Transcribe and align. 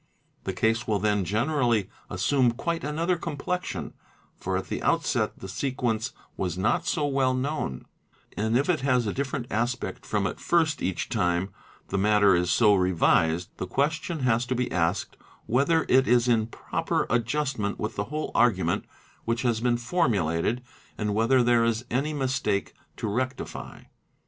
he 0.47 0.51
case 0.53 0.87
will 0.87 0.97
then 0.97 1.23
generally 1.23 1.87
assume 2.09 2.53
quite 2.53 2.83
another 2.83 3.15
complexion, 3.17 3.93
for 4.35 4.57
at 4.57 4.65
the 4.65 4.81
outset 4.81 5.37
the 5.37 5.47
sequence 5.47 6.11
was 6.35 6.57
not 6.57 6.87
so 6.87 7.05
well 7.05 7.35
known; 7.35 7.85
and 8.35 8.57
if 8.57 8.67
it 8.67 8.79
has 8.81 9.05
a 9.05 9.13
different 9.13 9.45
aspect 9.51 10.09
tom 10.09 10.25
at 10.25 10.39
first 10.39 10.81
each 10.81 11.07
time 11.07 11.49
the 11.89 11.99
matter 11.99 12.33
is 12.35 12.49
so 12.49 12.73
revised, 12.73 13.49
the 13.57 13.67
question 13.67 14.21
has 14.21 14.43
to 14.47 14.55
be 14.55 14.71
asked 14.71 15.17
whether 15.45 15.85
it 15.87 16.07
is 16.07 16.27
in 16.27 16.47
proper 16.47 17.05
adjustment 17.11 17.77
with 17.79 17.95
the 17.95 18.05
whole 18.05 18.31
argument 18.33 18.85
which 19.25 19.43
has 19.43 19.59
been 19.61 19.77
formulated 19.77 20.63
and 20.97 21.13
whether 21.13 21.43
there 21.43 21.63
is 21.63 21.85
any 21.91 22.11
mistake 22.11 22.73
to 22.97 23.07
rectify. 23.07 23.81